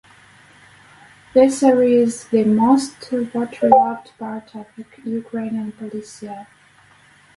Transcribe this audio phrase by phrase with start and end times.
[1.35, 4.65] This area is the most waterlogged part of
[5.05, 6.47] Ukrainian Polissya.